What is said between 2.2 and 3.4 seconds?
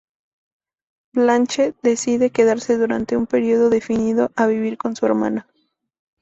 quedarse durante un